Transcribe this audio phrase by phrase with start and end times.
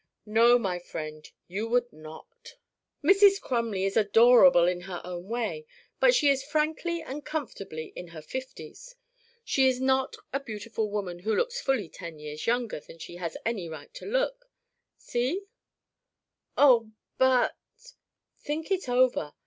[0.25, 2.55] "No, my friend, you would not.
[3.03, 3.39] Mrs.
[3.39, 5.67] Crumley is adorable in her own way,
[5.99, 8.95] but she is frankly and comfortably in her fifties.
[9.43, 13.37] She is not a beautiful woman who looks fully ten years younger than she has
[13.45, 14.49] any right to look.
[14.97, 15.45] See?"
[16.57, 17.55] "Oh but"
[18.43, 19.33] "Think it over.